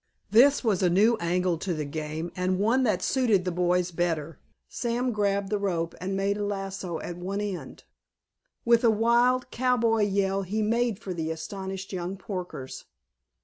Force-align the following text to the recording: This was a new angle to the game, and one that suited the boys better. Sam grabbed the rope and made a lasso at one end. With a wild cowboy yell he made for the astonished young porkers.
This 0.31 0.63
was 0.63 0.81
a 0.81 0.89
new 0.89 1.15
angle 1.17 1.59
to 1.59 1.75
the 1.75 1.85
game, 1.85 2.31
and 2.35 2.57
one 2.57 2.81
that 2.85 3.03
suited 3.03 3.45
the 3.45 3.51
boys 3.51 3.91
better. 3.91 4.39
Sam 4.67 5.11
grabbed 5.11 5.51
the 5.51 5.59
rope 5.59 5.93
and 6.01 6.17
made 6.17 6.37
a 6.37 6.43
lasso 6.43 6.99
at 7.01 7.17
one 7.17 7.39
end. 7.39 7.83
With 8.65 8.83
a 8.83 8.89
wild 8.89 9.51
cowboy 9.51 10.05
yell 10.05 10.41
he 10.41 10.63
made 10.63 10.97
for 10.97 11.13
the 11.13 11.29
astonished 11.29 11.93
young 11.93 12.17
porkers. 12.17 12.85